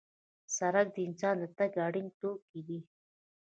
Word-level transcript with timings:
سړک 0.57 0.87
د 0.95 0.97
انسان 1.07 1.35
د 1.39 1.43
تګ 1.57 1.71
اړین 1.85 2.07
توکی 2.19 2.61
دی. 2.67 2.79